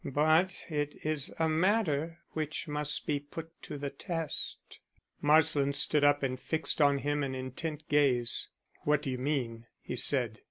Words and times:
"But 0.03 0.65
it 0.67 1.05
is 1.05 1.31
a 1.37 1.47
matter 1.47 2.21
which 2.31 2.67
must 2.67 3.05
be 3.05 3.19
put 3.19 3.51
to 3.61 3.77
the 3.77 3.91
test." 3.91 4.79
Marsland 5.21 5.75
stood 5.75 6.03
up 6.03 6.23
and 6.23 6.39
fixed 6.39 6.81
on 6.81 6.97
him 6.97 7.21
an 7.21 7.35
intent 7.35 7.87
gaze. 7.87 8.47
"What 8.81 9.03
do 9.03 9.11
you 9.11 9.19
mean?" 9.19 9.67
he 9.79 9.95
said. 9.95 10.39